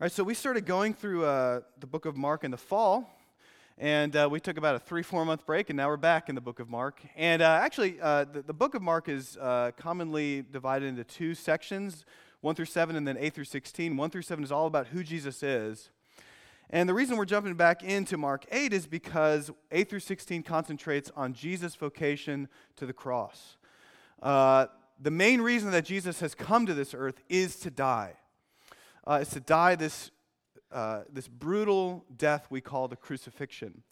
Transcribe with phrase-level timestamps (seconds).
[0.00, 3.06] All right, so we started going through uh, the book of Mark in the fall,
[3.76, 6.34] and uh, we took about a three, four month break, and now we're back in
[6.34, 7.02] the book of Mark.
[7.16, 11.34] And uh, actually, uh, the, the, book of Mark is uh, commonly divided into two
[11.34, 12.06] sections
[12.40, 13.94] 1 through 7, and then 8 through 16.
[13.94, 15.90] 1 through 7 is all about who Jesus is.
[16.70, 21.12] And the reason we're jumping back into Mark 8 is because 8 through 16 concentrates
[21.14, 23.58] on Jesus' vocation to the cross.
[24.22, 28.14] Uh, the main reason that Jesus has come to this earth is to die
[29.06, 30.10] uh, is to die this,
[30.72, 33.82] uh, this brutal death we call the crucifixion.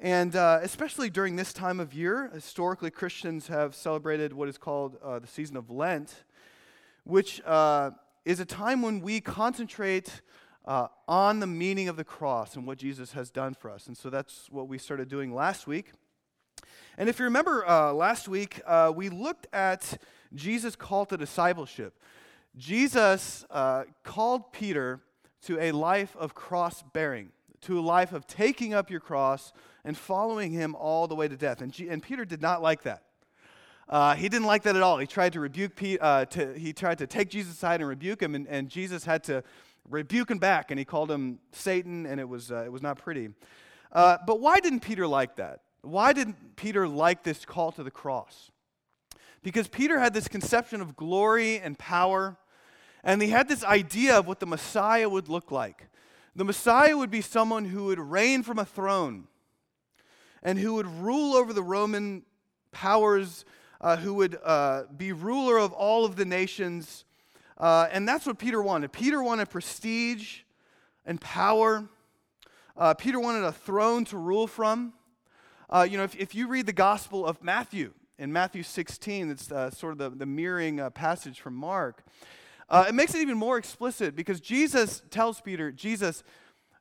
[0.00, 4.96] And uh, especially during this time of year, historically, Christians have celebrated what is called
[5.02, 6.24] uh, the season of Lent,
[7.04, 7.90] which uh,
[8.24, 10.20] is a time when we concentrate
[10.64, 13.86] uh, on the meaning of the cross and what Jesus has done for us.
[13.88, 15.92] And so that's what we started doing last week.
[16.96, 17.64] And if you remember
[17.94, 18.60] last week,
[18.94, 19.98] we looked at
[20.34, 21.98] Jesus' call to discipleship.
[22.58, 25.00] Jesus uh, called Peter
[25.42, 27.30] to a life of cross bearing,
[27.62, 29.52] to a life of taking up your cross
[29.84, 31.62] and following him all the way to death.
[31.62, 33.04] And, G- and Peter did not like that.
[33.88, 34.98] Uh, he didn't like that at all.
[34.98, 38.20] He tried to rebuke Pete, uh, to, he tried to take Jesus aside and rebuke
[38.20, 39.42] him, and, and, Jesus had to
[39.88, 42.98] rebuke him back, and he called him Satan, and it was, uh, it was not
[42.98, 43.30] pretty.
[43.92, 45.60] Uh, but why didn't Peter like that?
[45.82, 48.50] Why didn't Peter like this call to the cross?
[49.42, 52.36] Because Peter had this conception of glory and power
[53.04, 55.88] and they had this idea of what the Messiah would look like.
[56.34, 59.26] The Messiah would be someone who would reign from a throne
[60.42, 62.22] and who would rule over the Roman
[62.70, 63.44] powers,
[63.80, 67.04] uh, who would uh, be ruler of all of the nations.
[67.56, 68.92] Uh, and that's what Peter wanted.
[68.92, 70.40] Peter wanted prestige
[71.04, 71.88] and power.
[72.76, 74.92] Uh, Peter wanted a throne to rule from.
[75.70, 79.52] Uh, you know, if, if you read the Gospel of Matthew, in Matthew 16, it's
[79.52, 82.04] uh, sort of the, the mirroring passage from Mark.
[82.70, 86.22] Uh, it makes it even more explicit because Jesus tells Peter, Jesus,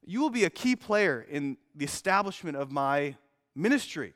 [0.05, 3.15] you will be a key player in the establishment of my
[3.55, 4.13] ministry.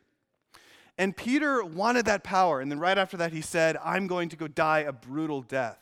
[0.98, 2.60] And Peter wanted that power.
[2.60, 5.80] And then right after that, he said, I'm going to go die a brutal death.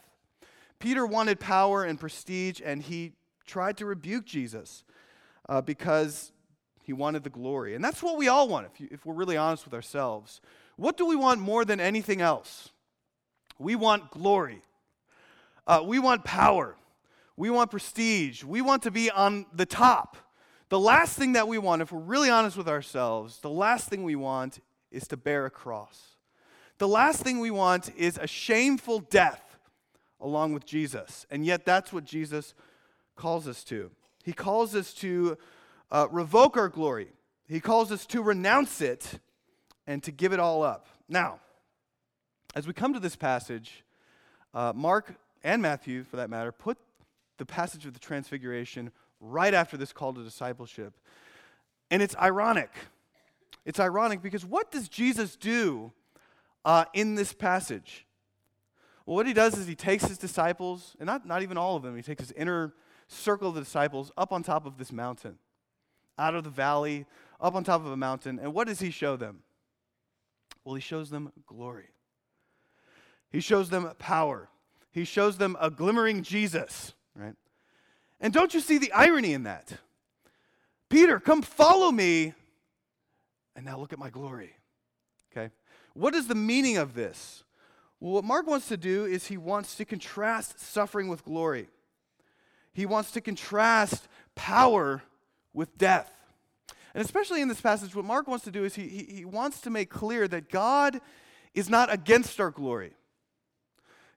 [0.79, 3.13] Peter wanted power and prestige, and he
[3.45, 4.83] tried to rebuke Jesus
[5.49, 6.31] uh, because
[6.83, 7.75] he wanted the glory.
[7.75, 10.39] And that's what we all want, if, you, if we're really honest with ourselves.
[10.77, 12.69] What do we want more than anything else?
[13.57, 14.61] We want glory.
[15.69, 16.75] Uh, we want power.
[17.37, 18.43] We want prestige.
[18.43, 20.17] We want to be on the top.
[20.69, 24.03] The last thing that we want, if we're really honest with ourselves, the last thing
[24.03, 26.15] we want is to bear a cross.
[26.79, 29.59] The last thing we want is a shameful death
[30.19, 31.27] along with Jesus.
[31.29, 32.55] And yet, that's what Jesus
[33.15, 33.91] calls us to.
[34.23, 35.37] He calls us to
[35.91, 37.09] uh, revoke our glory,
[37.47, 39.19] He calls us to renounce it
[39.85, 40.87] and to give it all up.
[41.07, 41.41] Now,
[42.55, 43.83] as we come to this passage,
[44.55, 45.13] uh, Mark
[45.43, 46.77] and Matthew, for that matter, put
[47.37, 50.93] the passage of the Transfiguration right after this call to discipleship.
[51.91, 52.71] And it's ironic.
[53.65, 55.91] It's ironic because what does Jesus do
[56.65, 58.05] uh, in this passage?
[59.05, 61.83] Well, what he does is he takes his disciples, and not, not even all of
[61.83, 62.73] them, he takes his inner
[63.07, 65.39] circle of the disciples up on top of this mountain,
[66.17, 67.05] out of the valley,
[67.41, 68.39] up on top of a mountain.
[68.39, 69.39] And what does he show them?
[70.63, 71.89] Well, he shows them glory,
[73.31, 74.49] he shows them power
[74.99, 77.35] he shows them a glimmering Jesus, right?
[78.19, 79.73] And don't you see the irony in that?
[80.89, 82.33] Peter, come follow me,
[83.55, 84.53] and now look at my glory.
[85.31, 85.51] Okay?
[85.93, 87.43] What is the meaning of this?
[87.99, 91.67] Well, what Mark wants to do is he wants to contrast suffering with glory.
[92.71, 95.03] He wants to contrast power
[95.53, 96.11] with death.
[96.93, 99.61] And especially in this passage, what Mark wants to do is he, he, he wants
[99.61, 101.01] to make clear that God
[101.53, 102.93] is not against our glory.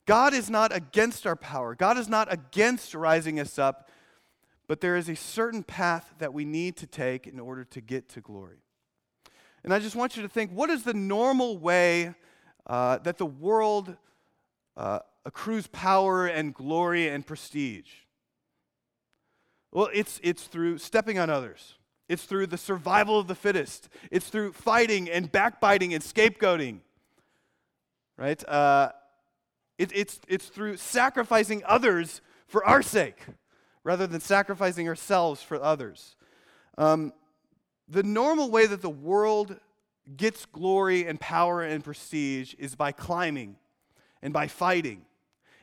[0.07, 3.89] God is not against our power, God is not against rising us up,
[4.67, 8.09] but there is a certain path that we need to take in order to get
[8.11, 8.59] to glory.
[9.65, 12.15] And I just want you to think what is the normal way
[12.67, 13.97] uh, that the world
[14.77, 17.91] uh, accrues power and glory and prestige?
[19.71, 21.75] Well, it's, it's through stepping on others.
[22.09, 23.89] It's through the survival of the fittest.
[24.11, 26.81] It's through fighting and backbiting and scapegoating.
[28.19, 28.47] Right?
[28.47, 28.91] Uh,
[29.83, 33.21] it, it's, it's through sacrificing others for our sake
[33.83, 36.15] rather than sacrificing ourselves for others.
[36.79, 37.13] Um,
[37.89, 39.57] the normal way that the world
[40.17, 43.57] gets glory and power and prestige is by climbing
[44.23, 45.05] and by fighting.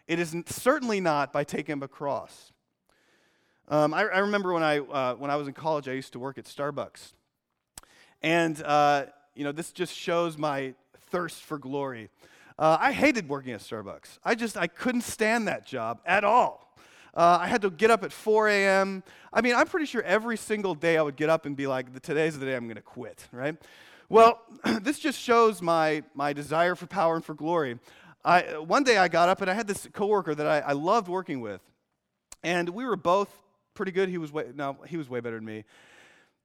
[0.06, 2.52] It is certainly not by taking up a cross.
[3.70, 6.20] Um, I, I, remember when I, uh, when I was in college, I used to
[6.20, 7.14] work at Starbucks.
[8.22, 10.74] And, uh, you know, this just shows my
[11.10, 12.10] thirst for glory.
[12.60, 14.20] Uh, I hated working at Starbucks.
[14.22, 16.76] I just, I couldn't stand that job at all.
[17.14, 19.02] Uh, I had to get up at 4 a.m.
[19.32, 22.02] I mean, I'm pretty sure every single day I would get up and be like,
[22.02, 23.56] today's the day I'm going to quit, right?
[24.10, 24.42] Well,
[24.82, 27.80] this just shows my, my desire for power and for glory.
[28.26, 31.08] I, one day I got up and I had this coworker that I, I loved
[31.08, 31.62] working with.
[32.44, 33.34] And we were both
[33.74, 34.10] pretty good.
[34.10, 35.64] He was way, no, he was way better than me.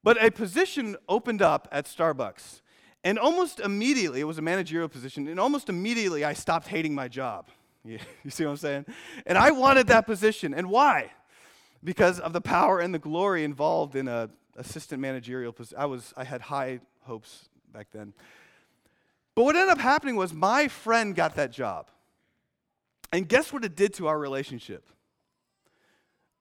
[0.05, 2.61] But a position opened up at Starbucks.
[3.05, 7.09] And almost immediately, it was a managerial position, and almost immediately I stopped hating my
[7.09, 7.49] job.
[7.87, 7.99] You,
[8.31, 8.87] see what I'm saying?
[9.27, 10.55] And I wanted that position.
[10.55, 11.13] And why?
[11.85, 15.77] Because of the power and the glory involved in a assistant managerial position.
[15.79, 18.15] I was I had high hopes back then.
[19.35, 21.91] But what ended up happening was my friend got that job.
[23.13, 24.89] And guess what it did to our relationship?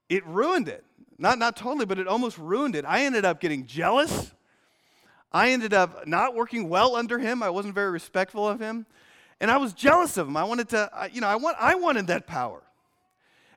[0.09, 0.86] It ruined it.
[1.18, 2.86] Not, not totally, but it almost ruined it.
[2.86, 4.31] I ended up getting jealous.
[5.33, 7.41] I ended up not working well under him.
[7.41, 8.85] I wasn't very respectful of him.
[9.39, 10.38] And I was jealous of him.
[10.38, 12.62] I wanted to, you know, I, want, I wanted that power.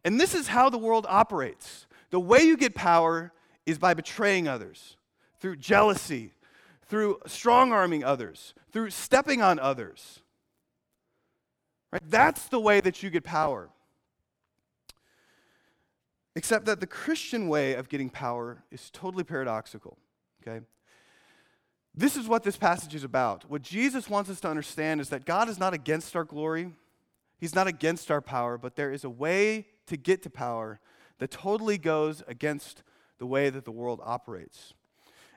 [0.04, 1.86] And this is how the world operates.
[2.10, 3.32] The way you get power
[3.66, 4.96] is by betraying others
[5.40, 6.32] through jealousy,
[6.86, 10.20] through strong arming others, through stepping on others.
[11.92, 12.02] Right?
[12.08, 13.68] That's the way that you get power.
[16.34, 19.98] Except that the Christian way of getting power is totally paradoxical.
[20.42, 20.64] Okay?
[21.96, 23.48] This is what this passage is about.
[23.48, 26.72] What Jesus wants us to understand is that God is not against our glory,
[27.38, 30.80] He's not against our power, but there is a way to get to power
[31.18, 32.82] that totally goes against
[33.18, 34.74] the way that the world operates.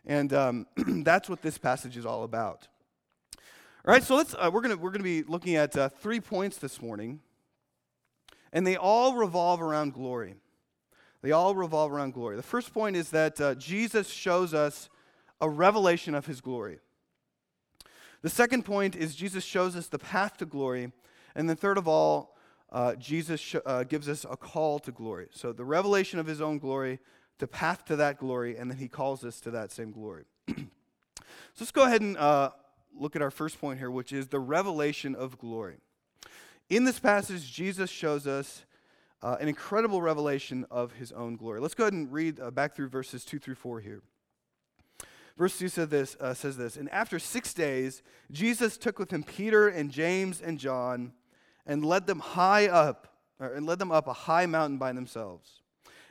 [0.06, 0.68] And um,
[1.04, 2.68] that's what this passage is all about.
[3.86, 6.58] All right, so let's, uh, we're going we're gonna be looking at uh, three points
[6.58, 7.22] this morning,
[8.52, 10.36] and they all revolve around glory.
[11.22, 12.36] They all revolve around glory.
[12.36, 14.90] The first point is that uh, Jesus shows us
[15.42, 16.80] a revelation of his glory.
[18.22, 20.92] The second point is Jesus shows us the path to glory.
[21.36, 22.36] And then, third of all,
[22.72, 25.28] uh, Jesus sh- uh, gives us a call to glory.
[25.32, 27.00] So, the revelation of his own glory,
[27.38, 30.26] the path to that glory, and then he calls us to that same glory.
[30.48, 30.64] so,
[31.60, 32.52] let's go ahead and uh,
[32.94, 35.78] look at our first point here, which is the revelation of glory.
[36.70, 38.66] In this passage, Jesus shows us
[39.22, 41.60] uh, an incredible revelation of his own glory.
[41.60, 44.02] Let's go ahead and read uh, back through verses 2 through 4 here.
[45.40, 49.24] Verse 2 said this, uh, says this And after six days, Jesus took with him
[49.24, 51.14] Peter and James and John
[51.66, 53.08] and led them high up,
[53.40, 55.62] and led them up a high mountain by themselves.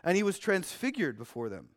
[0.02, 1.69] And he was transfigured before them.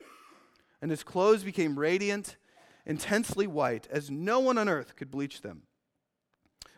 [0.81, 2.37] And his clothes became radiant,
[2.85, 5.63] intensely white, as no one on earth could bleach them.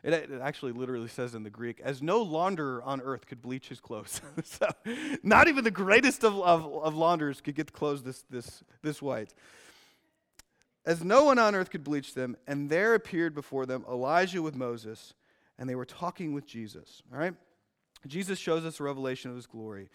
[0.01, 3.69] It, it actually literally says in the Greek, as no launderer on earth could bleach
[3.69, 4.21] his clothes.
[4.43, 4.67] so,
[5.21, 9.03] not even the greatest of, of, of launderers could get the clothes this, this, this
[9.03, 9.33] white
[10.85, 14.55] as no one on earth could bleach them, and there appeared before them Elijah with
[14.55, 15.13] Moses,
[15.57, 17.01] and they were talking with Jesus.
[17.11, 17.33] All right?
[18.07, 19.89] Jesus shows us a revelation of his glory.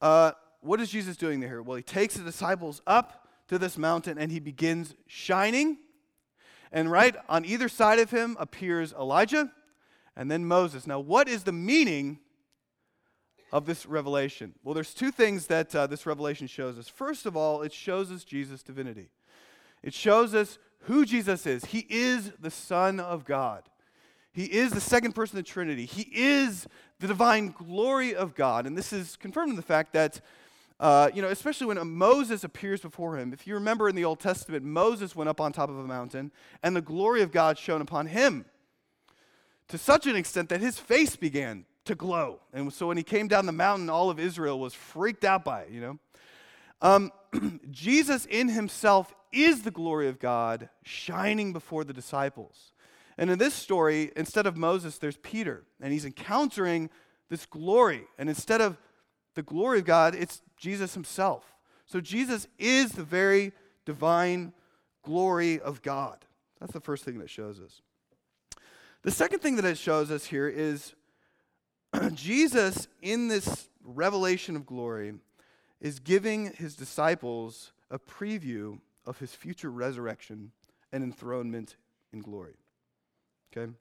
[0.00, 1.62] Uh, what is Jesus doing there?
[1.62, 5.78] Well, he takes the disciples up to this mountain and he begins shining.
[6.72, 9.52] And right on either side of him appears Elijah
[10.16, 10.86] and then Moses.
[10.86, 12.18] Now, what is the meaning
[13.52, 14.54] of this revelation?
[14.64, 16.88] Well, there's two things that uh, this revelation shows us.
[16.88, 19.10] First of all, it shows us Jesus' divinity.
[19.84, 21.66] It shows us who Jesus is.
[21.66, 23.64] He is the Son of God.
[24.32, 25.84] He is the second person of the Trinity.
[25.84, 26.66] He is
[27.00, 28.66] the divine glory of God.
[28.66, 30.22] And this is confirmed in the fact that,
[30.80, 33.34] uh, you know, especially when Moses appears before him.
[33.34, 36.32] If you remember in the Old Testament, Moses went up on top of a mountain,
[36.62, 38.46] and the glory of God shone upon him
[39.68, 42.40] to such an extent that his face began to glow.
[42.54, 45.62] And so when he came down the mountain, all of Israel was freaked out by
[45.62, 45.98] it, you know.
[46.80, 47.12] Um,
[47.70, 52.72] Jesus in himself is the glory of God shining before the disciples.
[53.16, 56.90] And in this story, instead of Moses, there's Peter, and he's encountering
[57.30, 58.04] this glory.
[58.18, 58.76] And instead of
[59.34, 61.44] the glory of God, it's Jesus himself.
[61.86, 63.52] So Jesus is the very
[63.84, 64.52] divine
[65.02, 66.24] glory of God.
[66.60, 67.82] That's the first thing that shows us.
[69.02, 70.94] The second thing that it shows us here is
[72.14, 75.14] Jesus, in this revelation of glory,
[75.80, 80.52] is giving his disciples a preview of his future resurrection
[80.92, 81.76] and enthronement
[82.12, 82.54] in glory.
[83.56, 83.72] Okay?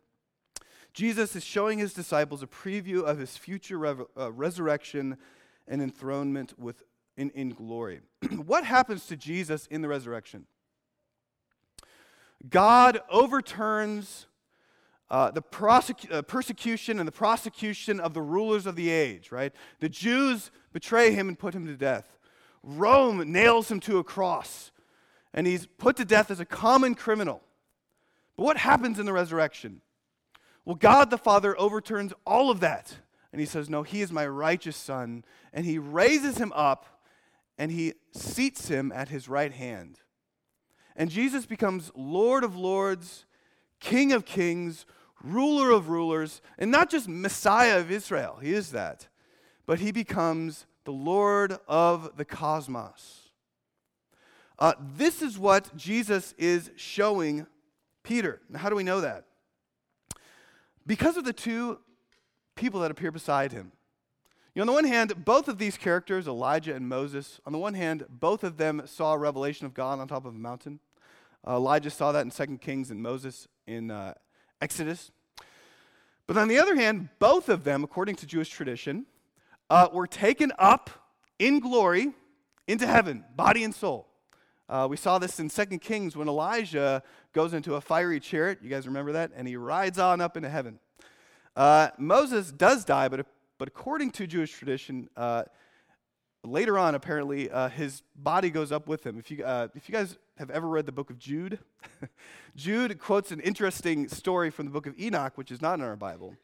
[0.93, 5.17] Jesus is showing his disciples a preview of his future rev- uh, resurrection
[5.67, 6.83] and enthronement with,
[7.17, 8.01] in, in glory.
[8.45, 10.45] what happens to Jesus in the resurrection?
[12.49, 14.27] God overturns
[15.09, 19.53] uh, the prosecu- uh, persecution and the prosecution of the rulers of the age, right?
[19.79, 22.17] The Jews betray him and put him to death.
[22.61, 24.71] Rome nails him to a cross
[25.33, 27.41] and he's put to death as a common criminal.
[28.37, 29.81] But what happens in the resurrection?
[30.65, 32.95] Well, God the Father overturns all of that.
[33.31, 35.25] And he says, No, he is my righteous son.
[35.51, 36.85] And he raises him up
[37.57, 39.99] and he seats him at his right hand.
[40.95, 43.25] And Jesus becomes Lord of lords,
[43.79, 44.85] King of kings,
[45.23, 48.37] ruler of rulers, and not just Messiah of Israel.
[48.41, 49.07] He is that.
[49.65, 53.22] But he becomes the Lord of the cosmos.
[54.63, 57.45] Uh, this is what Jesus is showing
[58.01, 58.39] Peter.
[58.49, 59.25] Now, how do we know that?
[60.87, 61.79] Because of the two
[62.55, 63.73] people that appear beside him.
[64.55, 67.59] You know, on the one hand, both of these characters, Elijah and Moses, on the
[67.59, 70.79] one hand, both of them saw a revelation of God on top of a mountain.
[71.45, 74.13] Uh, Elijah saw that in 2 Kings and Moses in uh,
[74.61, 75.11] Exodus.
[76.25, 79.07] But on the other hand, both of them, according to Jewish tradition,
[79.69, 80.89] uh, were taken up
[81.37, 82.13] in glory
[82.65, 84.07] into heaven, body and soul.
[84.69, 87.03] Uh, we saw this in 2 Kings when Elijah
[87.33, 88.59] goes into a fiery chariot.
[88.61, 89.31] You guys remember that?
[89.35, 90.79] And he rides on up into heaven.
[91.55, 93.25] Uh, Moses does die, but,
[93.57, 95.43] but according to Jewish tradition, uh,
[96.43, 99.19] later on, apparently, uh, his body goes up with him.
[99.19, 101.59] If you, uh, if you guys have ever read the book of Jude,
[102.55, 105.95] Jude quotes an interesting story from the book of Enoch, which is not in our
[105.95, 106.35] Bible.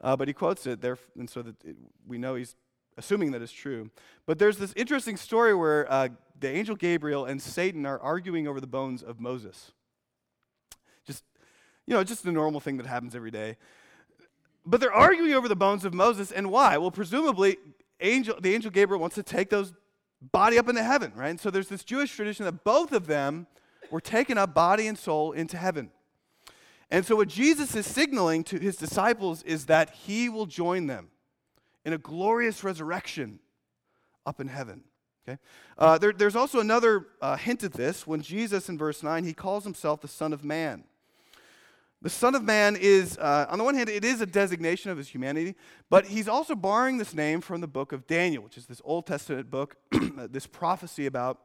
[0.00, 1.76] Uh, but he quotes it there, and so that it,
[2.06, 2.56] we know he's
[2.96, 3.90] assuming that it's true.
[4.26, 6.08] But there's this interesting story where uh,
[6.40, 9.72] the angel Gabriel and Satan are arguing over the bones of Moses.
[11.06, 11.24] Just,
[11.86, 13.56] you know, just the normal thing that happens every day.
[14.64, 16.76] But they're arguing over the bones of Moses, and why?
[16.78, 17.56] Well, presumably,
[18.00, 19.72] angel, the angel Gabriel wants to take those
[20.20, 21.30] body up into heaven, right?
[21.30, 23.46] And so there's this Jewish tradition that both of them
[23.90, 25.90] were taken up, body and soul, into heaven.
[26.90, 31.08] And so what Jesus is signaling to his disciples is that he will join them
[31.84, 33.38] in a glorious resurrection
[34.26, 34.82] up in heaven.
[35.26, 35.38] Okay?
[35.78, 39.34] Uh, there, there's also another uh, hint at this when Jesus, in verse 9, he
[39.34, 40.84] calls himself the Son of Man.
[42.00, 44.98] The Son of Man is, uh, on the one hand, it is a designation of
[44.98, 45.54] his humanity,
[45.88, 49.06] but he's also borrowing this name from the book of Daniel, which is this Old
[49.06, 49.76] Testament book,
[50.28, 51.38] this prophecy about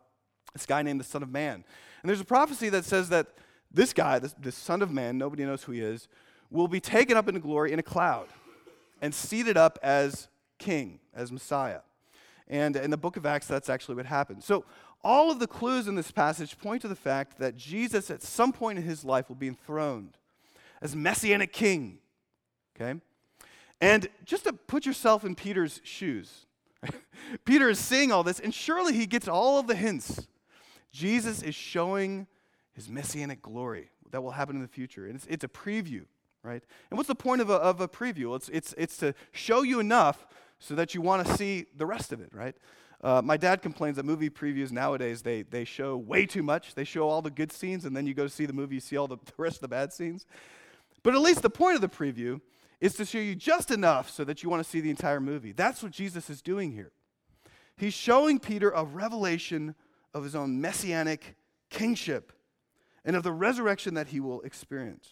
[0.54, 1.64] this guy named the Son of Man.
[2.02, 3.28] And there's a prophecy that says that
[3.72, 6.08] this guy, this, this Son of Man, nobody knows who he is,
[6.50, 8.28] will be taken up into glory in a cloud
[9.02, 10.28] and seated up as
[10.58, 11.82] king, as Messiah.
[12.48, 14.44] And in the book of Acts, that's actually what happened.
[14.44, 14.66] So,
[15.04, 18.52] all of the clues in this passage point to the fact that Jesus, at some
[18.52, 20.18] point in his life, will be enthroned
[20.82, 22.00] as messianic king.
[22.76, 23.00] Okay?
[23.80, 26.46] And just to put yourself in Peter's shoes,
[27.46, 30.28] Peter is seeing all this, and surely he gets all of the hints.
[30.92, 32.28] Jesus is showing
[32.74, 35.06] his messianic glory that will happen in the future.
[35.06, 36.06] And it's, it's a preview,
[36.48, 36.64] right?
[36.90, 38.36] And what's the point of a, of a preview?
[38.36, 40.26] It's, it's, it's to show you enough
[40.60, 42.56] so that you want to see the rest of it, right?
[43.04, 46.74] Uh, my dad complains that movie previews nowadays, they, they show way too much.
[46.74, 48.82] They show all the good scenes, and then you go to see the movie, you
[48.82, 50.26] see all the, the rest of the bad scenes.
[51.04, 52.42] But at least the point of the preview
[52.80, 55.52] is to show you just enough so that you want to see the entire movie.
[55.52, 56.92] That's what Jesus is doing here.
[57.76, 59.76] He's showing Peter a revelation
[60.14, 61.36] of his own messianic
[61.70, 62.34] kingship
[63.06, 65.10] and of the resurrection that he will experience.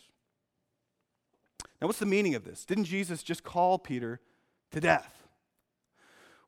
[1.82, 2.66] Now, what's the meaning of this?
[2.66, 4.20] Didn't Jesus just call Peter
[4.72, 5.28] to death?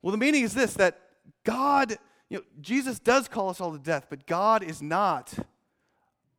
[0.01, 0.99] Well, the meaning is this that
[1.43, 1.97] God,
[2.29, 5.33] you know, Jesus does call us all to death, but God is not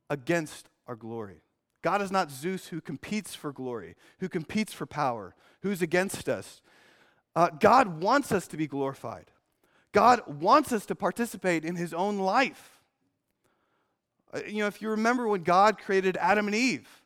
[0.09, 1.41] against our glory.
[1.81, 6.61] God is not Zeus who competes for glory, who competes for power, who's against us.
[7.35, 9.31] Uh, God wants us to be glorified.
[9.91, 12.81] God wants us to participate in his own life.
[14.33, 16.98] Uh, you know, if you remember when God created Adam and Eve,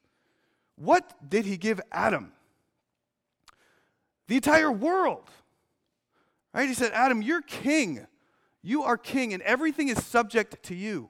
[0.75, 2.31] what did he give Adam?
[4.27, 5.29] The entire world.
[6.53, 6.67] Right?
[6.67, 8.05] He said, Adam, you're king.
[8.61, 11.09] You are king, and everything is subject to you.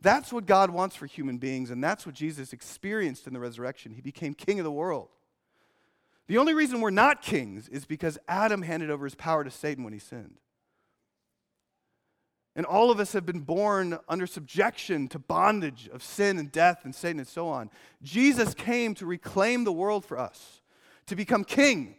[0.00, 3.92] That's what God wants for human beings, and that's what Jesus experienced in the resurrection.
[3.92, 5.08] He became king of the world.
[6.28, 9.82] The only reason we're not kings is because Adam handed over his power to Satan
[9.82, 10.38] when he sinned.
[12.58, 16.80] And all of us have been born under subjection to bondage of sin and death
[16.82, 17.70] and Satan and so on.
[18.02, 20.60] Jesus came to reclaim the world for us,
[21.06, 21.94] to become king.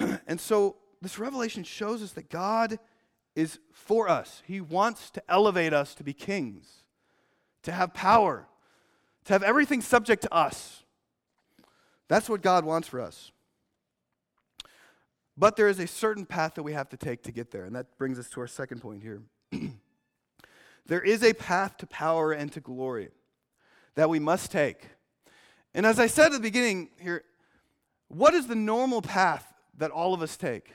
[0.26, 2.80] and so this revelation shows us that God
[3.36, 4.42] is for us.
[4.44, 6.82] He wants to elevate us to be kings,
[7.62, 8.48] to have power,
[9.26, 10.82] to have everything subject to us.
[12.08, 13.30] That's what God wants for us.
[15.36, 17.64] But there is a certain path that we have to take to get there.
[17.64, 19.22] And that brings us to our second point here.
[20.86, 23.08] there is a path to power and to glory
[23.94, 24.88] that we must take.
[25.74, 27.24] And as I said at the beginning here,
[28.08, 30.72] what is the normal path that all of us take?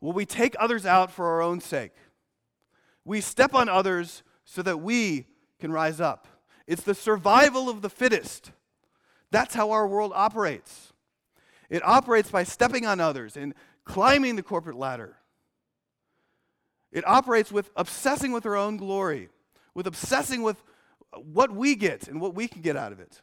[0.00, 1.92] Well, we take others out for our own sake.
[3.04, 5.26] We step on others so that we
[5.58, 6.26] can rise up.
[6.66, 8.52] It's the survival of the fittest.
[9.30, 10.91] That's how our world operates.
[11.72, 13.54] It operates by stepping on others and
[13.86, 15.16] climbing the corporate ladder.
[16.92, 19.30] It operates with obsessing with our own glory,
[19.74, 20.62] with obsessing with
[21.16, 23.22] what we get and what we can get out of it.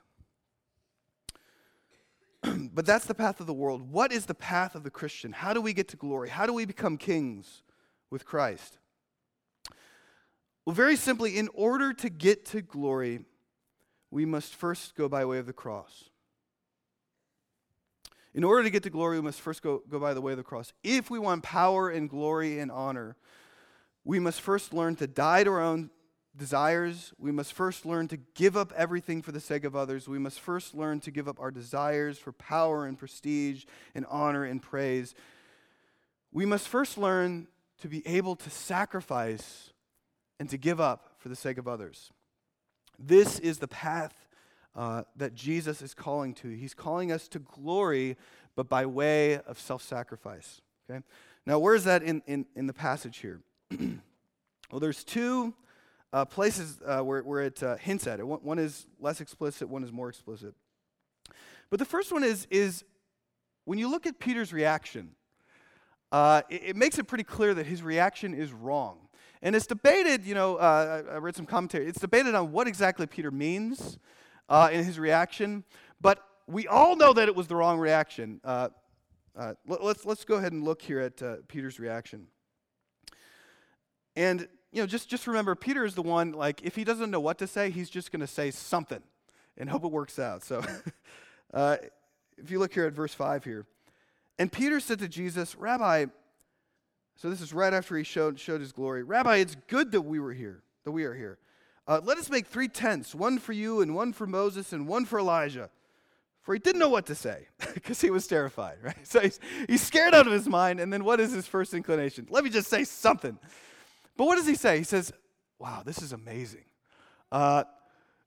[2.73, 3.91] but that's the path of the world.
[3.91, 5.31] What is the path of the Christian?
[5.31, 6.29] How do we get to glory?
[6.29, 7.61] How do we become kings
[8.09, 8.79] with Christ?
[10.65, 13.25] Well, very simply, in order to get to glory,
[14.09, 16.09] we must first go by way of the cross.
[18.33, 20.37] In order to get to glory, we must first go, go by the way of
[20.37, 20.71] the cross.
[20.83, 23.15] If we want power and glory and honor,
[24.03, 25.89] we must first learn to die to our own
[26.35, 27.11] desires.
[27.17, 30.07] We must first learn to give up everything for the sake of others.
[30.07, 34.45] We must first learn to give up our desires for power and prestige and honor
[34.45, 35.15] and praise.
[36.31, 37.47] We must first learn
[37.81, 39.71] to be able to sacrifice
[40.39, 42.11] and to give up for the sake of others.
[42.97, 44.28] This is the path
[44.75, 46.49] uh, that Jesus is calling to.
[46.49, 48.17] He's calling us to glory,
[48.55, 50.61] but by way of self sacrifice.
[50.89, 51.03] Okay?
[51.45, 53.41] Now, where is that in, in, in the passage here?
[54.71, 55.53] well, there's two
[56.11, 58.27] uh, places uh, where, where it uh, hints at it.
[58.27, 60.53] One, one is less explicit, one is more explicit.
[61.69, 62.83] But the first one is, is
[63.65, 65.11] when you look at Peter's reaction,
[66.11, 68.97] uh, it, it, makes it pretty clear that his reaction is wrong.
[69.41, 72.67] And it's debated, you know, uh, I, I, read some commentary, it's debated on what
[72.67, 73.99] exactly Peter means
[74.49, 75.63] uh, in his reaction,
[76.01, 78.41] but we all know that it was the wrong reaction.
[78.43, 78.69] Uh,
[79.37, 82.27] uh, let, let's, let's go ahead and look here at uh, Peter's reaction.
[84.15, 87.19] And, you know, just, just remember, Peter is the one, like, if he doesn't know
[87.19, 89.01] what to say, he's just going to say something
[89.57, 90.43] and hope it works out.
[90.43, 90.63] So,
[91.53, 93.65] if you look here at verse 5 here,
[94.39, 96.05] and Peter said to Jesus, Rabbi,
[97.15, 99.03] so this is right after he showed, showed his glory.
[99.03, 101.37] Rabbi, it's good that we were here, that we are here.
[101.89, 105.05] Uh, let us make three tents, one for you and one for Moses and one
[105.05, 105.71] for Elijah.
[106.43, 109.07] For he didn't know what to say because he was terrified, right?
[109.07, 110.79] So he's, he's scared out of his mind.
[110.79, 112.27] And then what is his first inclination?
[112.29, 113.39] Let me just say something.
[114.17, 114.77] But what does he say?
[114.77, 115.11] He says,
[115.57, 116.63] Wow, this is amazing.
[117.31, 117.63] Uh,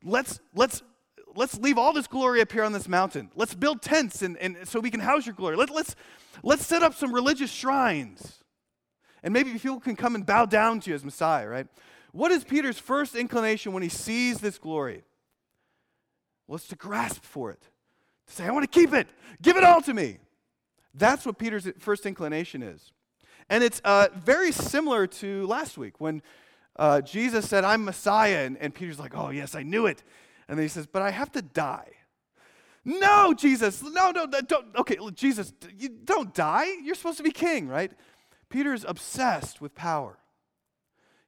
[0.03, 0.83] let's, let's,
[1.37, 3.31] let's leave all this glory up here on this mountain.
[3.37, 5.55] Let's build tents and, and so we can house your glory.
[5.55, 5.95] Let, let's,
[6.43, 8.43] let's set up some religious shrines
[9.23, 11.69] and maybe people can come and bow down to you as Messiah, right?
[12.13, 15.03] What is Peter's first inclination when he sees this glory?
[16.47, 17.63] Well, it's to grasp for it,
[18.27, 19.09] to say, I want to keep it,
[19.41, 20.19] give it all to me.
[20.95, 22.93] That's what Peter's first inclination is.
[23.49, 26.23] And it's uh, very similar to last week when
[26.77, 28.47] uh, Jesus said, I'm Messiah.
[28.47, 30.03] And, and Peter's like, Oh, yes, I knew it.
[30.49, 31.91] And then he says, But I have to die.
[32.85, 34.75] No, Jesus, no, no, don't.
[34.77, 36.67] Okay, Jesus, you don't die.
[36.83, 37.93] You're supposed to be king, right?
[38.49, 40.19] Peter's obsessed with power.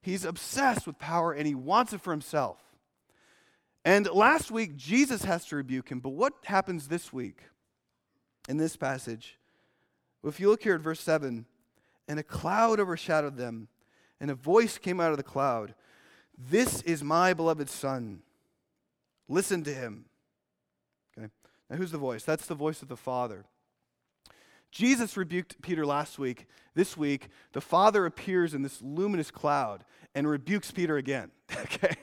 [0.04, 2.58] He's obsessed with power and he wants it for himself.
[3.86, 6.00] And last week, Jesus has to rebuke him.
[6.00, 7.38] But what happens this week
[8.46, 9.38] in this passage?
[10.22, 11.46] Well, if you look here at verse 7,
[12.06, 13.68] and a cloud overshadowed them,
[14.20, 15.74] and a voice came out of the cloud
[16.36, 18.20] This is my beloved Son.
[19.26, 20.04] Listen to him.
[21.16, 21.28] Okay.
[21.70, 22.24] Now, who's the voice?
[22.24, 23.46] That's the voice of the Father.
[24.74, 26.46] Jesus rebuked Peter last week.
[26.74, 29.84] This week, the Father appears in this luminous cloud
[30.16, 31.30] and rebukes Peter again.
[31.56, 31.94] okay?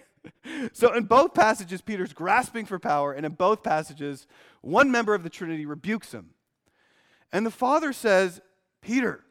[0.72, 4.26] So, in both passages, Peter's grasping for power, and in both passages,
[4.62, 6.30] one member of the Trinity rebukes him.
[7.34, 8.40] And the Father says,
[8.82, 9.26] Peter,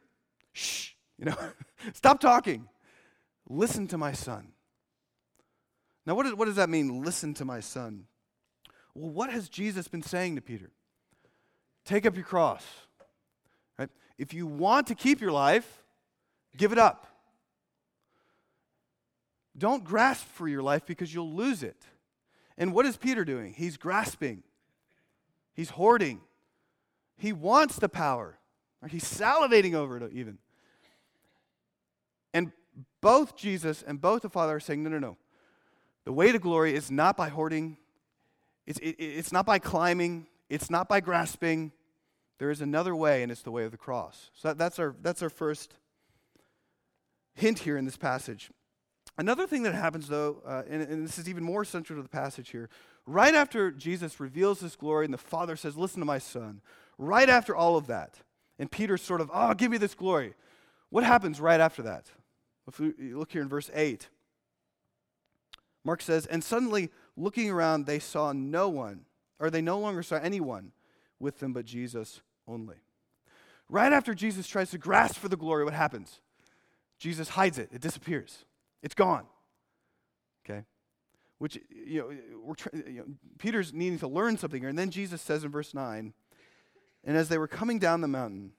[0.52, 1.36] shh, you know,
[1.94, 2.68] stop talking.
[3.48, 4.48] Listen to my son.
[6.04, 8.04] Now, what, is, what does that mean, listen to my son?
[8.94, 10.72] Well, what has Jesus been saying to Peter?
[11.86, 12.64] Take up your cross?
[14.20, 15.82] If you want to keep your life,
[16.54, 17.06] give it up.
[19.56, 21.86] Don't grasp for your life because you'll lose it.
[22.58, 23.54] And what is Peter doing?
[23.54, 24.42] He's grasping,
[25.54, 26.20] he's hoarding.
[27.16, 28.38] He wants the power.
[28.88, 30.38] He's salivating over it, even.
[32.32, 32.52] And
[33.02, 35.16] both Jesus and both the Father are saying, no, no, no.
[36.04, 37.78] The way to glory is not by hoarding,
[38.66, 41.72] it's, it, it's not by climbing, it's not by grasping,
[42.40, 44.30] there is another way, and it's the way of the cross.
[44.32, 45.74] So that, that's, our, that's our first
[47.34, 48.50] hint here in this passage.
[49.18, 52.08] Another thing that happens, though, uh, and, and this is even more central to the
[52.08, 52.70] passage here,
[53.04, 56.62] right after Jesus reveals this glory and the Father says, Listen to my Son,
[56.96, 58.14] right after all of that,
[58.58, 60.32] and Peter's sort of, Oh, give me this glory.
[60.88, 62.06] What happens right after that?
[62.66, 64.08] If we look here in verse 8,
[65.84, 69.04] Mark says, And suddenly, looking around, they saw no one,
[69.38, 70.72] or they no longer saw anyone
[71.18, 72.76] with them but Jesus only.
[73.68, 76.20] Right after Jesus tries to grasp for the glory, what happens?
[76.98, 78.44] Jesus hides it, it disappears,
[78.82, 79.26] it's gone.
[80.44, 80.64] Okay?
[81.40, 82.10] which, you know,
[82.44, 83.04] we're tra- you know,
[83.38, 84.68] Peter's needing to learn something here.
[84.68, 86.12] And then Jesus says in verse 9,
[87.02, 88.52] and as they were coming down the mountain,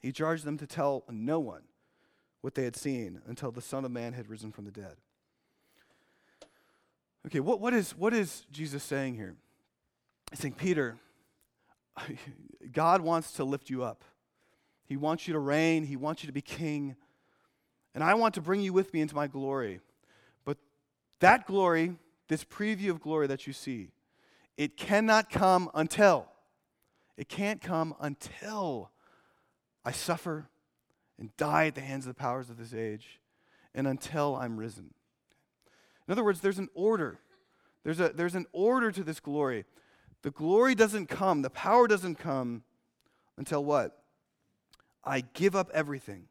[0.00, 1.64] he charged them to tell no one
[2.40, 4.94] what they had seen until the Son of Man had risen from the dead.
[7.26, 9.36] Okay, what, what, is, what is Jesus saying here?
[10.30, 10.96] He's saying, Peter,
[12.72, 14.04] God wants to lift you up.
[14.84, 16.96] He wants you to reign, He wants you to be king.
[17.94, 19.80] And I want to bring you with me into my glory.
[20.44, 20.58] But
[21.20, 21.96] that glory,
[22.28, 23.88] this preview of glory that you see,
[24.56, 26.26] it cannot come until,
[27.16, 28.90] it can't come until
[29.84, 30.48] I suffer
[31.18, 33.20] and die at the hands of the powers of this age
[33.74, 34.92] and until I'm risen.
[36.06, 37.18] In other words, there's an order.
[37.84, 39.64] There's, a, there's an order to this glory.
[40.26, 42.64] The glory doesn't come, the power doesn't come
[43.36, 43.96] until what?
[45.04, 46.24] I give up everything.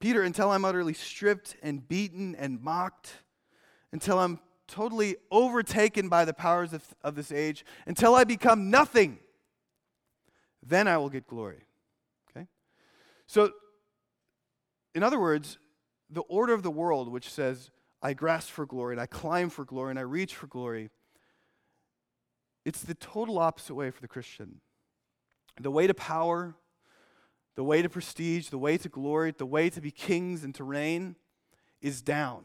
[0.00, 3.12] Peter, until I'm utterly stripped and beaten and mocked,
[3.92, 9.20] until I'm totally overtaken by the powers of, of this age, until I become nothing,
[10.60, 11.60] then I will get glory.
[12.32, 12.48] Okay?
[13.28, 13.52] So,
[14.92, 15.56] in other words,
[16.10, 17.70] the order of the world, which says,
[18.02, 20.90] I grasp for glory and I climb for glory and I reach for glory,
[22.64, 24.60] it's the total opposite way for the Christian.
[25.60, 26.54] The way to power,
[27.54, 30.64] the way to prestige, the way to glory, the way to be kings and to
[30.64, 31.16] reign
[31.80, 32.44] is down.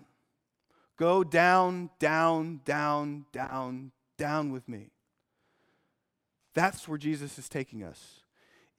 [0.97, 4.89] Go down, down, down, down, down with me.
[6.53, 8.21] That's where Jesus is taking us.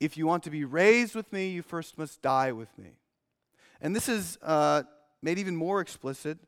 [0.00, 2.90] If you want to be raised with me, you first must die with me.
[3.80, 4.82] And this is uh,
[5.22, 6.38] made even more explicit.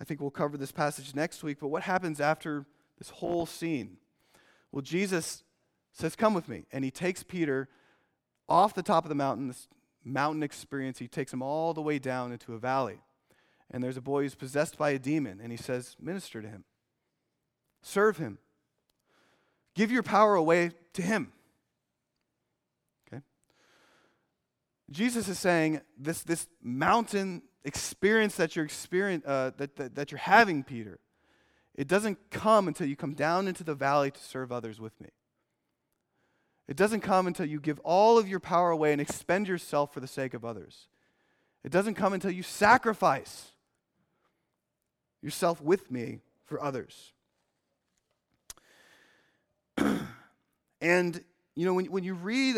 [0.00, 2.64] I think we'll cover this passage next week, but what happens after
[3.00, 3.96] this whole scene?
[4.70, 5.42] Well, Jesus
[5.92, 6.66] says, Come with me.
[6.70, 7.68] And he takes Peter
[8.48, 9.66] off the top of the mountain, this
[10.04, 10.98] mountain experience.
[10.98, 13.00] He takes him all the way down into a valley.
[13.70, 16.64] And there's a boy who's possessed by a demon, and he says, Minister to him,
[17.82, 18.38] serve him,
[19.74, 21.32] give your power away to him.
[23.06, 23.22] Okay?
[24.90, 30.18] Jesus is saying this, this mountain experience that you're, experience, uh, that, that, that you're
[30.18, 30.98] having, Peter,
[31.74, 35.08] it doesn't come until you come down into the valley to serve others with me.
[36.68, 40.00] It doesn't come until you give all of your power away and expend yourself for
[40.00, 40.86] the sake of others.
[41.64, 43.50] It doesn't come until you sacrifice
[45.20, 47.12] yourself with me for others.
[50.80, 52.56] and, you know, when, when you read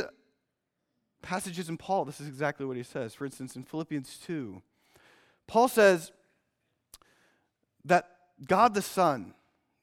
[1.22, 3.14] passages in Paul, this is exactly what he says.
[3.14, 4.60] For instance, in Philippians 2,
[5.46, 6.12] Paul says
[7.84, 8.11] that
[8.46, 9.34] God the Son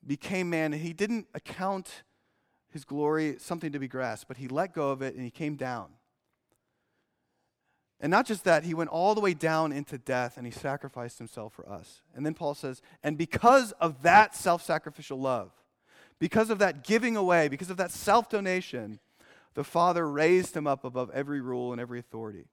[0.05, 2.03] became man and he didn't account
[2.71, 5.55] his glory something to be grasped, but he let go of it and he came
[5.55, 5.87] down.
[8.01, 11.17] And not just that, he went all the way down into death and he sacrificed
[11.17, 12.01] himself for us.
[12.15, 15.51] And then Paul says, and because of that self sacrificial love,
[16.17, 18.99] because of that giving away, because of that self donation,
[19.53, 22.45] the Father raised him up above every rule and every authority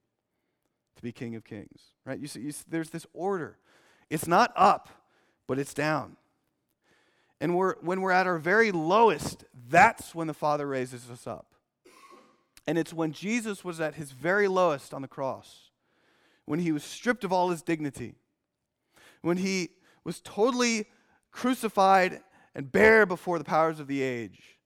[0.97, 1.81] to be King of Kings.
[2.05, 2.19] Right?
[2.19, 3.57] You see, you see, there's this order.
[4.09, 4.89] It's not up,
[5.47, 6.17] but it's down.
[7.39, 11.53] And we're, when we're at our very lowest, that's when the Father raises us up.
[12.65, 15.69] And it's when Jesus was at his very lowest on the cross,
[16.45, 18.15] when he was stripped of all his dignity,
[19.21, 19.69] when he
[20.03, 20.87] was totally
[21.31, 22.21] crucified
[22.55, 24.57] and bare before the powers of the age,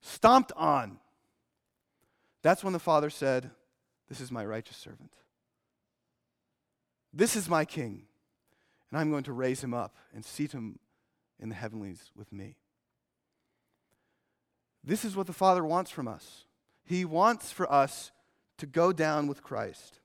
[0.00, 0.98] stomped on.
[2.42, 3.50] That's when the Father said,
[4.08, 5.12] This is my righteous servant.
[7.12, 8.04] This is my king,
[8.92, 10.78] and I'm going to raise him up and seat him
[11.40, 12.56] in the heavenlies with me.
[14.84, 16.44] This is what the Father wants from us.
[16.84, 18.12] He wants for us
[18.58, 19.98] to go down with Christ.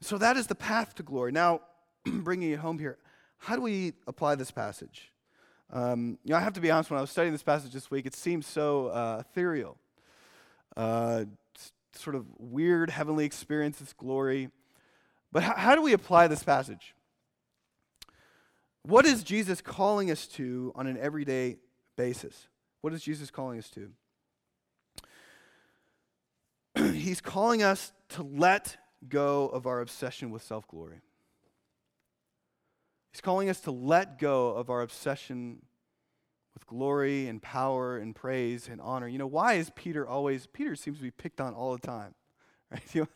[0.00, 1.30] So that is the path to glory.
[1.30, 1.60] Now,
[2.04, 2.98] bringing it home here,
[3.38, 5.12] how do we apply this passage?
[5.72, 7.90] Um, you know, I have to be honest, when I was studying this passage this
[7.90, 9.76] week, it seemed so uh, ethereal.
[10.76, 11.26] Uh,
[11.92, 14.48] sort of weird heavenly experience, this glory.
[15.32, 16.94] But how, how do we apply this passage?
[18.82, 21.58] What is Jesus calling us to on an everyday
[21.96, 22.48] basis?
[22.80, 23.90] What is Jesus calling us to?
[26.94, 28.76] He's calling us to let
[29.08, 31.00] go of our obsession with self glory.
[33.12, 35.62] He's calling us to let go of our obsession
[36.54, 39.08] with glory and power and praise and honor.
[39.08, 42.14] You know, why is Peter always, Peter seems to be picked on all the time,
[42.70, 43.08] right?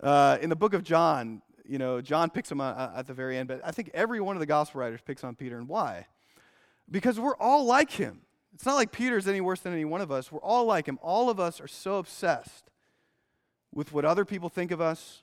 [0.00, 3.14] Uh, in the book of John, you know, John picks him on, uh, at the
[3.14, 5.58] very end, but I think every one of the gospel writers picks on Peter.
[5.58, 6.06] And why?
[6.90, 8.20] Because we're all like him.
[8.54, 10.30] It's not like Peter's any worse than any one of us.
[10.30, 10.98] We're all like him.
[11.02, 12.70] All of us are so obsessed
[13.74, 15.22] with what other people think of us,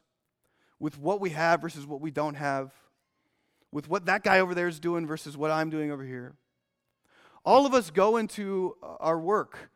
[0.80, 2.72] with what we have versus what we don't have.
[3.74, 6.34] with what that guy over there is doing versus what I'm doing over here.
[7.44, 9.72] All of us go into our work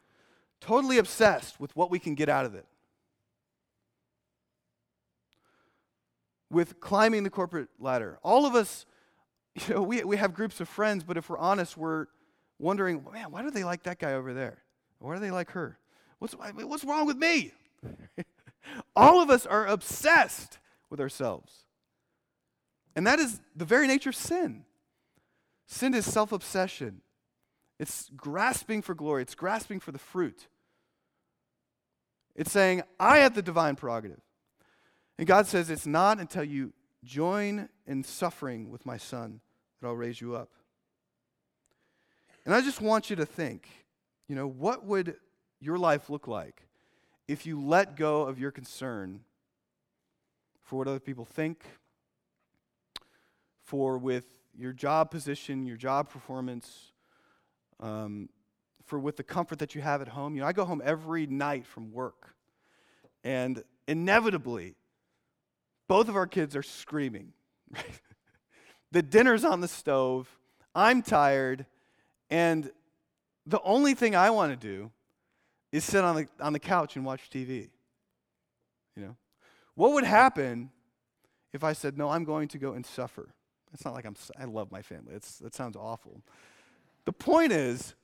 [0.62, 2.66] totally obsessed with what we can get out of it.
[6.50, 8.20] With climbing the corporate ladder.
[8.24, 8.86] All of us,
[9.68, 12.08] you know, we, we have groups of friends, but if we're honest, we're
[12.60, 14.64] wondering, man, why do they like that guy over there?
[15.00, 15.78] Why do they like her?
[16.20, 17.52] What's, what's wrong with me?
[18.96, 21.66] All of us are obsessed with ourselves.
[22.96, 24.66] And that is the very nature of sin.
[25.68, 27.02] Sin is self obsession,
[27.78, 30.48] it's grasping for glory, it's grasping for the fruit.
[32.36, 34.22] It's saying, I have the divine prerogative.
[35.18, 39.42] And God says, It's not until you join in suffering with my son
[39.80, 40.50] that I'll raise you up.
[42.46, 43.68] And I just want you to think,
[44.28, 45.16] you know, what would
[45.60, 46.68] your life look like
[47.28, 49.22] if you let go of your concern
[50.62, 51.66] for what other people think,
[53.64, 54.26] for with
[54.58, 56.94] your job position, your job performance,
[57.82, 58.30] um,
[58.86, 60.34] for with the comfort that you have at home.
[60.34, 62.34] You know, I go home every night from work,
[63.26, 64.76] and inevitably,
[65.88, 67.34] both of our kids are screaming.
[68.92, 70.30] The dinner's on the stove.
[70.74, 71.66] I'm tired,
[72.30, 72.72] and
[73.46, 74.92] the only thing I want to do
[75.72, 77.70] is sit on the, on the couch and watch TV.
[78.96, 79.16] You know?
[79.76, 80.72] What would happen
[81.54, 83.30] if I said, no, I'm going to go and suffer?
[83.74, 85.14] It's not like I'm, I love my family.
[85.14, 86.22] It's, that sounds awful.
[87.06, 87.96] The point is,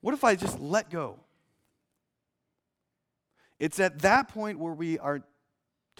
[0.00, 1.18] what if I just let go?
[3.58, 5.22] It's at that point where we are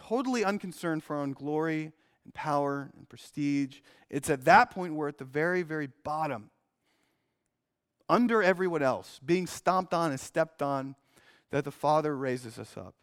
[0.06, 1.92] totally unconcerned for our own glory
[2.24, 3.80] and power and prestige.
[4.10, 6.50] It's at that point where, at the very, very bottom,
[8.08, 10.94] under everyone else, being stomped on and stepped on,
[11.50, 12.94] that the Father raises us up.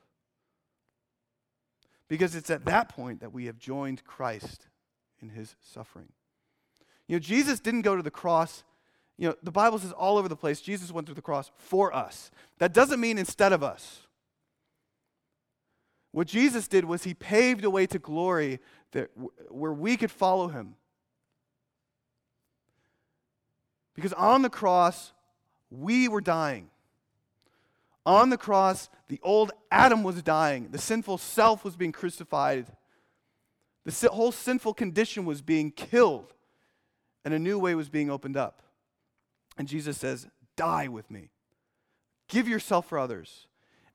[2.07, 4.67] Because it's at that point that we have joined Christ
[5.21, 6.09] in his suffering.
[7.07, 8.63] You know, Jesus didn't go to the cross.
[9.17, 11.95] You know, the Bible says all over the place, Jesus went to the cross for
[11.95, 12.31] us.
[12.59, 14.04] That doesn't mean instead of us.
[16.15, 18.59] What Jesus did was he paved a way to glory
[18.93, 19.09] that,
[19.49, 20.75] where we could follow him.
[23.95, 25.11] Because on the cross,
[25.69, 26.69] we were dying.
[28.05, 30.69] On the cross, the old Adam was dying.
[30.71, 32.67] The sinful self was being crucified.
[33.83, 36.33] The whole sinful condition was being killed,
[37.25, 38.61] and a new way was being opened up.
[39.57, 41.31] And Jesus says, Die with me.
[42.29, 43.47] Give yourself for others.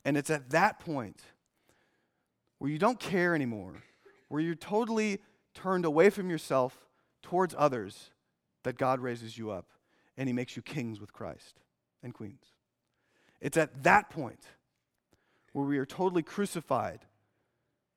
[0.05, 1.23] And it's at that point
[2.61, 3.73] where you don't care anymore,
[4.29, 5.19] where you're totally
[5.55, 6.87] turned away from yourself
[7.23, 8.11] towards others,
[8.65, 9.67] that God raises you up
[10.19, 11.59] and he makes you kings with Christ
[12.03, 12.45] and queens.
[13.41, 14.45] It's at that point
[15.55, 17.01] where we are totally crucified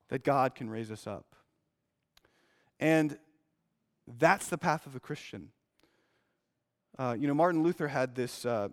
[0.08, 1.36] that God can raise us up.
[2.80, 3.18] And
[4.18, 5.50] that's the path of the Christian.
[6.98, 8.70] Uh, you know, Martin Luther had this uh,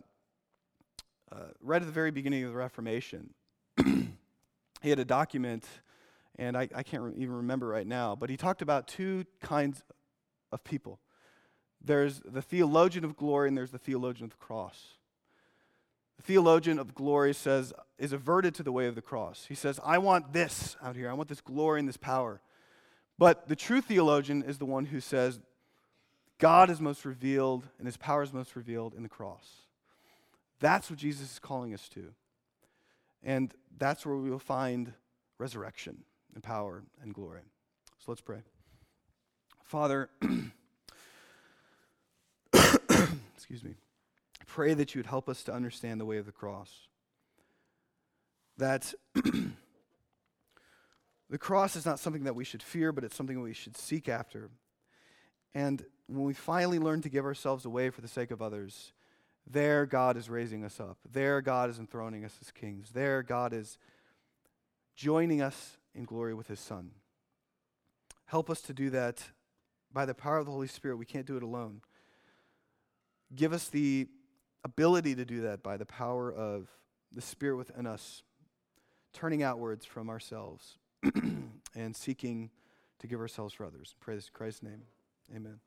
[1.33, 3.35] uh, right at the very beginning of the Reformation.
[4.80, 5.64] He had a document,
[6.38, 9.82] and I, I can't re- even remember right now, but he talked about two kinds
[10.52, 11.00] of people
[11.82, 14.94] there's the theologian of glory and there's the theologian of the cross.
[16.18, 19.46] The theologian of glory says, is averted to the way of the cross.
[19.48, 21.08] He says, I want this out here.
[21.08, 22.42] I want this glory and this power.
[23.16, 25.40] But the true theologian is the one who says,
[26.38, 29.46] God is most revealed and his power is most revealed in the cross.
[30.58, 32.12] That's what Jesus is calling us to.
[33.22, 34.92] And that's where we will find
[35.38, 36.04] resurrection
[36.35, 37.42] and power and glory.
[37.98, 38.42] So let's pray.
[39.64, 40.11] Father,
[43.37, 43.74] excuse me,
[44.46, 46.88] pray that you would help us to understand the way of the cross.
[48.59, 49.52] That the
[51.38, 54.50] cross is not something that we should fear, but it's something we should seek after.
[55.54, 58.92] And when we finally learn to give ourselves away for the sake of others,
[59.50, 60.98] there God is raising us up.
[61.10, 62.90] There God is enthroning us as kings.
[62.90, 63.78] There God is
[64.94, 66.92] joining us in glory with his Son.
[68.26, 69.22] Help us to do that
[69.92, 70.96] by the power of the Holy Spirit.
[70.96, 71.80] We can't do it alone.
[73.34, 74.08] Give us the
[74.64, 76.68] ability to do that by the power of
[77.12, 78.22] the Spirit within us,
[79.12, 80.78] turning outwards from ourselves
[81.74, 82.50] and seeking
[83.00, 83.94] to give ourselves for others.
[84.00, 84.82] Pray this in Christ's name.
[85.34, 85.60] Amen.